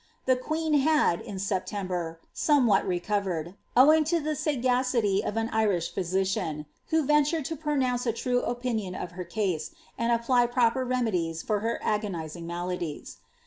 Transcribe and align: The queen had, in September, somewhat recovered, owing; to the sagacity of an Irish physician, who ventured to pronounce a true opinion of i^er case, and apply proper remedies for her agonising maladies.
The 0.25 0.35
queen 0.35 0.73
had, 0.79 1.21
in 1.21 1.37
September, 1.37 2.19
somewhat 2.33 2.87
recovered, 2.87 3.53
owing; 3.77 4.03
to 4.05 4.19
the 4.19 4.35
sagacity 4.35 5.23
of 5.23 5.37
an 5.37 5.47
Irish 5.49 5.93
physician, 5.93 6.65
who 6.87 7.05
ventured 7.05 7.45
to 7.45 7.55
pronounce 7.55 8.07
a 8.07 8.11
true 8.11 8.41
opinion 8.41 8.95
of 8.95 9.11
i^er 9.11 9.29
case, 9.29 9.75
and 9.99 10.11
apply 10.11 10.47
proper 10.47 10.83
remedies 10.83 11.43
for 11.43 11.59
her 11.59 11.79
agonising 11.83 12.47
maladies. 12.47 13.17